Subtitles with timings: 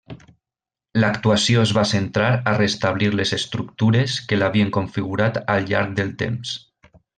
[1.01, 6.57] L'actuació es va centrar a restablir les estructures que l'havien configurat al llarg del temps.